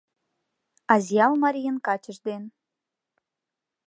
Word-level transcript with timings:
Азъял 0.93 1.33
марийын 1.43 1.77
качыж 1.85 2.17
ден 2.25 2.43